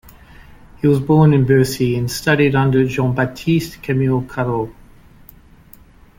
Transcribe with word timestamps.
He 0.77 0.87
was 0.87 0.99
born 0.99 1.31
in 1.31 1.45
Bercy 1.45 1.95
and 1.95 2.09
studied 2.09 2.55
under 2.55 2.87
Jean-Baptiste-Camille 2.87 4.23
Corot. 4.23 4.71